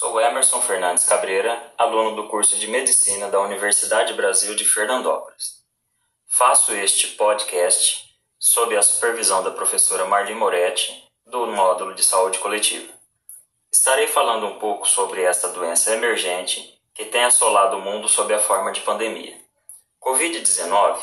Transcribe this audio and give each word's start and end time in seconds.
Sou 0.00 0.18
Emerson 0.18 0.62
Fernandes 0.62 1.04
Cabreira, 1.04 1.74
aluno 1.76 2.16
do 2.16 2.26
curso 2.26 2.56
de 2.56 2.66
Medicina 2.66 3.28
da 3.28 3.38
Universidade 3.38 4.14
Brasil 4.14 4.54
de 4.54 4.64
Fernandópolis. 4.64 5.62
Faço 6.26 6.74
este 6.74 7.08
podcast 7.08 8.08
sob 8.38 8.74
a 8.74 8.82
supervisão 8.82 9.42
da 9.42 9.50
professora 9.50 10.06
Marli 10.06 10.34
Moretti, 10.34 11.06
do 11.26 11.46
módulo 11.48 11.94
de 11.94 12.02
saúde 12.02 12.38
coletiva. 12.38 12.90
Estarei 13.70 14.06
falando 14.06 14.46
um 14.46 14.58
pouco 14.58 14.88
sobre 14.88 15.20
esta 15.20 15.48
doença 15.48 15.92
emergente 15.92 16.80
que 16.94 17.04
tem 17.04 17.24
assolado 17.24 17.76
o 17.76 17.82
mundo 17.82 18.08
sob 18.08 18.32
a 18.32 18.38
forma 18.38 18.72
de 18.72 18.80
pandemia. 18.80 19.36
Covid-19 20.02 20.98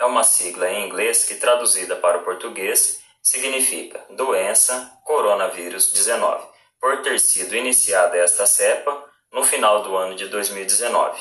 é 0.00 0.04
uma 0.06 0.24
sigla 0.24 0.68
em 0.68 0.88
inglês 0.88 1.24
que, 1.24 1.36
traduzida 1.36 1.94
para 1.94 2.18
o 2.18 2.24
português, 2.24 3.00
significa 3.22 4.04
doença 4.10 4.92
coronavírus 5.04 5.92
19 5.92 6.49
por 6.80 7.02
ter 7.02 7.20
sido 7.20 7.54
iniciada 7.54 8.16
esta 8.16 8.46
cepa 8.46 9.04
no 9.32 9.44
final 9.44 9.82
do 9.82 9.96
ano 9.96 10.14
de 10.14 10.26
2019. 10.28 11.20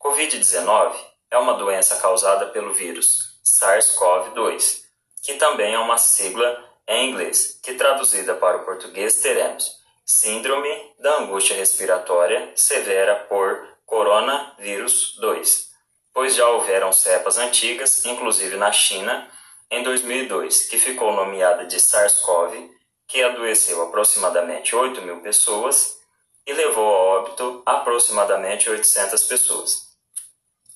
Covid-19 0.00 0.96
é 1.30 1.38
uma 1.38 1.54
doença 1.54 1.96
causada 1.96 2.46
pelo 2.46 2.72
vírus 2.72 3.38
SARS-CoV-2, 3.44 4.82
que 5.22 5.34
também 5.34 5.74
é 5.74 5.78
uma 5.78 5.98
sigla 5.98 6.64
em 6.88 7.10
inglês, 7.10 7.60
que 7.62 7.74
traduzida 7.74 8.34
para 8.34 8.58
o 8.58 8.64
português 8.64 9.20
teremos 9.20 9.76
Síndrome 10.04 10.94
da 11.00 11.18
Angústia 11.18 11.56
Respiratória 11.56 12.52
Severa 12.54 13.26
por 13.28 13.76
Coronavírus 13.84 15.16
2, 15.20 15.68
pois 16.14 16.36
já 16.36 16.48
houveram 16.48 16.92
cepas 16.92 17.38
antigas, 17.38 18.04
inclusive 18.04 18.56
na 18.56 18.70
China, 18.70 19.28
em 19.68 19.82
2002, 19.82 20.68
que 20.68 20.78
ficou 20.78 21.12
nomeada 21.12 21.66
de 21.66 21.80
SARS-CoV 21.80 22.70
que 23.06 23.22
adoeceu 23.22 23.82
aproximadamente 23.82 24.74
8 24.74 25.02
mil 25.02 25.20
pessoas 25.20 25.98
e 26.46 26.52
levou 26.52 26.84
a 26.84 26.98
óbito 27.20 27.62
aproximadamente 27.66 28.70
800 28.70 29.22
pessoas. 29.24 29.86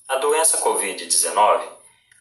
A 0.08 0.16
doença 0.16 0.58
Covid-19 0.58 1.62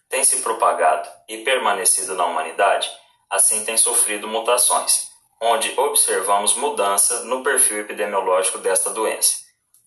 tem 0.08 0.24
se 0.24 0.42
propagado 0.42 1.10
e 1.28 1.40
permanecido 1.40 2.16
na 2.16 2.26
humanidade, 2.26 2.92
assim 3.30 3.64
tem 3.64 3.78
sofrido 3.78 4.28
mutações, 4.28 5.10
onde 5.42 5.74
observamos 5.80 6.56
mudança 6.56 7.24
no 7.24 7.44
perfil 7.44 7.80
epidemiológico 7.80 8.58
desta 8.58 8.90
doença. 8.90 9.38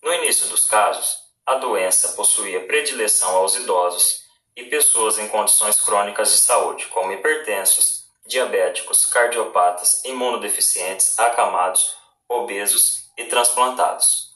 No 0.01 0.13
início 0.13 0.47
dos 0.47 0.67
casos, 0.67 1.17
a 1.45 1.55
doença 1.55 2.13
possuía 2.13 2.65
predileção 2.65 3.35
aos 3.35 3.55
idosos 3.55 4.23
e 4.55 4.63
pessoas 4.63 5.17
em 5.17 5.27
condições 5.27 5.79
crônicas 5.81 6.31
de 6.31 6.37
saúde, 6.37 6.87
como 6.87 7.11
hipertensos, 7.11 8.02
diabéticos, 8.25 9.05
cardiopatas, 9.05 10.03
imunodeficientes, 10.05 11.17
acamados, 11.19 11.95
obesos 12.27 13.09
e 13.17 13.25
transplantados. 13.25 14.31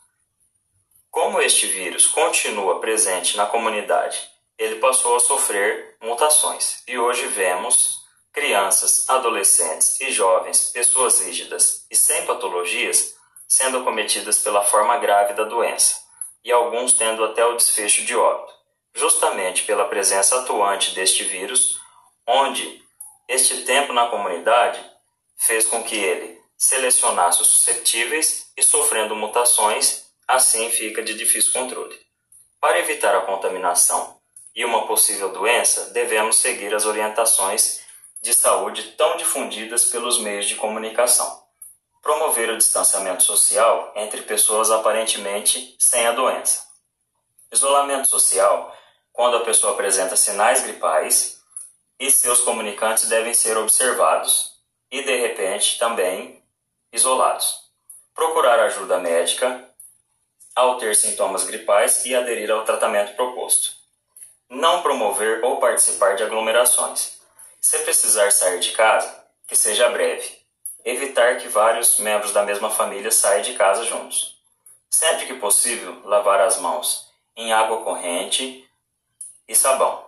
Como 1.10 1.42
este 1.42 1.68
vírus 1.68 2.08
continua 2.08 2.80
presente 2.80 3.38
na 3.38 3.46
comunidade, 3.46 4.30
ele 4.58 4.76
passou 4.76 5.16
a 5.16 5.20
sofrer 5.20 5.98
mutações 6.02 6.84
e 6.88 6.98
hoje 6.98 7.26
vemos 7.28 8.06
crianças, 8.32 9.10
adolescentes 9.10 10.00
e 10.02 10.12
jovens, 10.12 10.70
pessoas 10.70 11.20
rígidas 11.22 11.86
e 11.90 11.96
sem 11.96 12.26
patologias 12.26 13.16
sendo 13.48 13.78
acometidas 13.78 14.40
pela 14.40 14.64
forma 14.64 14.98
grave 14.98 15.34
da 15.34 15.44
doença 15.44 15.96
e 16.44 16.52
alguns 16.52 16.94
tendo 16.94 17.24
até 17.24 17.46
o 17.46 17.56
desfecho 17.56 18.04
de 18.04 18.16
óbito, 18.16 18.54
justamente 18.94 19.64
pela 19.64 19.86
presença 19.86 20.40
atuante 20.40 20.94
deste 20.94 21.24
vírus, 21.24 21.80
onde 22.26 22.84
este 23.28 23.64
tempo 23.64 23.92
na 23.92 24.08
comunidade 24.08 24.80
fez 25.38 25.68
com 25.68 25.84
que 25.84 25.96
ele 25.96 26.42
selecionasse 26.58 27.42
os 27.42 27.48
suscetíveis 27.48 28.52
e, 28.56 28.64
sofrendo 28.64 29.16
mutações, 29.16 30.06
assim 30.28 30.72
fica 30.72 31.04
de 31.04 31.14
difícil 31.14 31.52
controle. 31.52 32.00
Para 32.60 32.80
evitar 32.80 33.14
a 33.16 33.22
contaminação 33.22 34.18
e 34.56 34.66
uma 34.66 34.88
possível 34.88 35.30
doença, 35.32 35.92
devemos 35.92 36.38
seguir 36.38 36.74
as 36.74 36.86
orientações 36.86 37.82
de 38.22 38.34
saúde 38.34 38.94
tão 38.98 39.18
difundidas 39.18 39.86
pelos 39.86 40.20
meios 40.20 40.48
de 40.48 40.56
comunicação. 40.56 41.44
Promover 42.02 42.50
o 42.50 42.58
distanciamento 42.58 43.24
social 43.24 43.92
entre 43.96 44.22
pessoas 44.22 44.72
aparentemente 44.72 45.76
sem 45.78 46.08
a 46.08 46.14
doença. 46.14 46.66
Isolamento 47.52 48.08
social 48.08 48.74
quando 49.12 49.38
a 49.38 49.44
pessoa 49.44 49.74
apresenta 49.74 50.16
sinais 50.16 50.64
gripais 50.64 51.37
e 52.00 52.12
seus 52.12 52.42
comunicantes 52.42 53.10
devem 53.10 53.34
ser 53.34 53.58
observados 53.58 54.58
e, 54.92 55.04
de 55.04 55.18
repente, 55.18 55.78
também 55.80 56.44
isolados. 56.92 57.68
Procurar 58.14 58.60
ajuda 58.60 59.00
médica 59.00 59.68
ao 60.56 60.78
ter 60.78 60.96
sintomas 60.96 61.44
gripais 61.44 62.06
e 62.06 62.16
aderir 62.16 62.50
ao 62.50 62.64
tratamento 62.64 63.16
proposto. 63.16 63.76
Não 64.50 64.82
promover 64.82 65.44
ou 65.44 65.60
participar 65.60 66.16
de 66.16 66.24
aglomerações. 66.24 67.20
Se 67.60 67.80
precisar 67.80 68.32
sair 68.32 68.60
de 68.60 68.72
casa, 68.72 69.24
que 69.48 69.56
seja 69.56 69.90
breve. 69.90 70.38
Evitar 70.86 71.38
que 71.38 71.48
vários 71.48 72.00
membros 72.00 72.32
da 72.32 72.44
mesma 72.44 72.70
família 72.70 73.12
saiam 73.12 73.42
de 73.42 73.54
casa 73.56 73.84
juntos. 73.84 74.38
Sempre 74.90 75.28
que 75.28 75.34
possível, 75.36 76.02
lavar 76.06 76.40
as 76.42 76.60
mãos 76.60 77.12
em 77.36 77.52
água 77.52 77.84
corrente 77.84 78.68
e 79.48 79.54
sabão. 79.54 80.07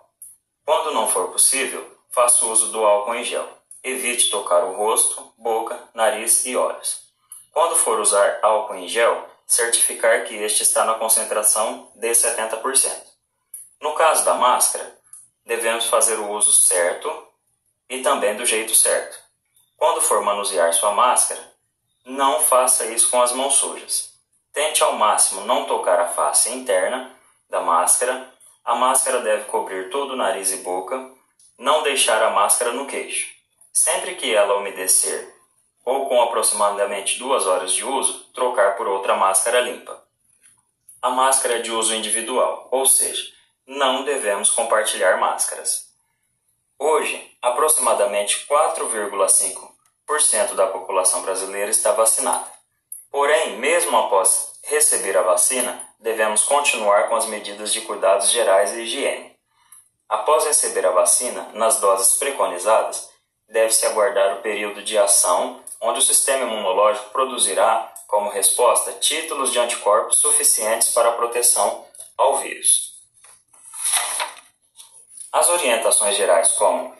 Quando 0.70 0.92
não 0.92 1.08
for 1.08 1.32
possível, 1.32 1.84
faça 2.12 2.46
uso 2.46 2.72
do 2.72 2.86
álcool 2.86 3.16
em 3.16 3.24
gel. 3.24 3.50
Evite 3.84 4.30
tocar 4.30 4.64
o 4.66 4.76
rosto, 4.78 5.34
boca, 5.36 5.90
nariz 5.96 6.46
e 6.46 6.56
olhos. 6.56 7.08
Quando 7.52 7.76
for 7.76 8.00
usar 8.00 8.38
álcool 8.44 8.76
em 8.76 8.88
gel, 8.88 9.28
certificar 9.48 10.26
que 10.26 10.36
este 10.36 10.62
está 10.62 10.86
na 10.86 10.94
concentração 10.94 11.92
de 11.96 12.12
70%. 12.12 12.62
No 13.82 13.96
caso 13.96 14.24
da 14.24 14.36
máscara, 14.36 14.96
devemos 15.44 15.88
fazer 15.88 16.20
o 16.20 16.30
uso 16.30 16.52
certo 16.52 17.12
e 17.90 18.04
também 18.04 18.38
do 18.38 18.46
jeito 18.46 18.76
certo. 18.76 19.18
Quando 19.76 20.02
for 20.02 20.22
manusear 20.22 20.72
sua 20.72 20.92
máscara, 20.92 21.42
não 22.06 22.42
faça 22.42 22.86
isso 22.86 23.10
com 23.10 23.20
as 23.20 23.32
mãos 23.32 23.56
sujas. 23.56 24.14
Tente 24.54 24.84
ao 24.84 24.94
máximo 24.94 25.42
não 25.46 25.66
tocar 25.66 26.00
a 26.00 26.10
face 26.10 26.54
interna 26.54 27.12
da 27.50 27.60
máscara 27.60 28.38
a 28.70 28.76
máscara 28.76 29.20
deve 29.22 29.46
cobrir 29.46 29.90
todo 29.90 30.12
o 30.12 30.16
nariz 30.16 30.52
e 30.52 30.58
boca, 30.58 31.10
não 31.58 31.82
deixar 31.82 32.22
a 32.22 32.30
máscara 32.30 32.72
no 32.72 32.86
queixo. 32.86 33.34
Sempre 33.74 34.14
que 34.14 34.32
ela 34.32 34.58
umedecer 34.58 35.34
ou 35.84 36.08
com 36.08 36.22
aproximadamente 36.22 37.18
duas 37.18 37.48
horas 37.48 37.74
de 37.74 37.84
uso, 37.84 38.32
trocar 38.32 38.78
por 38.78 38.88
outra 38.88 39.16
máscara 39.16 39.60
limpa. 39.60 40.00
A 41.02 41.10
máscara 41.10 41.56
é 41.56 41.62
de 41.64 41.72
uso 41.72 41.96
individual, 41.96 42.68
ou 42.70 42.86
seja, 42.86 43.34
não 43.66 44.04
devemos 44.04 44.52
compartilhar 44.52 45.18
máscaras. 45.18 45.92
Hoje, 46.78 47.36
aproximadamente 47.42 48.46
4,5% 48.48 50.54
da 50.54 50.68
população 50.68 51.24
brasileira 51.24 51.72
está 51.72 51.92
vacinada. 51.94 52.59
Porém, 53.12 53.58
mesmo 53.58 53.98
após 53.98 54.54
receber 54.64 55.18
a 55.18 55.24
vacina, 55.24 55.82
devemos 56.00 56.44
continuar 56.44 57.10
com 57.10 57.16
as 57.16 57.26
medidas 57.26 57.74
de 57.74 57.82
cuidados 57.82 58.30
gerais 58.30 58.74
e 58.74 58.82
higiene. 58.82 59.36
Após 60.08 60.46
receber 60.46 60.86
a 60.86 60.92
vacina, 60.92 61.50
nas 61.54 61.80
doses 61.80 62.18
preconizadas, 62.18 63.10
deve-se 63.48 63.86
aguardar 63.86 64.38
o 64.38 64.42
período 64.42 64.84
de 64.84 64.98
ação 64.98 65.64
onde 65.82 66.00
o 66.00 66.04
sistema 66.04 66.44
imunológico 66.44 67.10
produzirá, 67.10 67.94
como 68.08 68.30
resposta, 68.30 68.94
títulos 68.94 69.52
de 69.52 69.60
anticorpos 69.60 70.18
suficientes 70.18 70.92
para 70.92 71.10
a 71.10 71.14
proteção 71.14 71.86
ao 72.18 72.38
vírus. 72.38 73.00
As 75.32 75.48
orientações 75.48 76.18
gerais, 76.18 76.54
como 76.54 76.96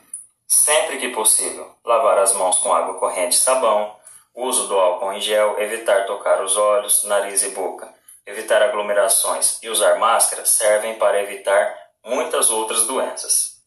sempre 0.46 0.98
que 0.98 1.08
possível, 1.08 1.74
lavar 1.84 2.18
as 2.18 2.32
mãos 2.32 2.58
com 2.58 2.72
água 2.72 2.94
corrente 2.94 3.36
e 3.36 3.40
sabão, 3.40 3.99
uso 4.34 4.68
do 4.68 4.78
álcool 4.78 5.12
em 5.12 5.20
gel, 5.20 5.58
evitar 5.58 6.06
tocar 6.06 6.42
os 6.42 6.56
olhos, 6.56 7.04
nariz 7.04 7.42
e 7.42 7.50
boca, 7.50 7.92
evitar 8.26 8.62
aglomerações 8.62 9.58
e 9.62 9.68
usar 9.68 9.98
máscara 9.98 10.44
servem 10.44 10.98
para 10.98 11.22
evitar 11.22 11.76
muitas 12.04 12.50
outras 12.50 12.86
doenças. 12.86 13.60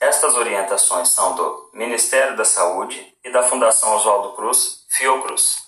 Estas 0.00 0.34
orientações 0.34 1.08
são 1.08 1.34
do 1.34 1.70
Ministério 1.72 2.36
da 2.36 2.44
Saúde 2.44 3.16
e 3.24 3.30
da 3.30 3.42
Fundação 3.42 3.94
Oswaldo 3.96 4.32
Cruz, 4.34 4.84
Fiocruz. 4.90 5.63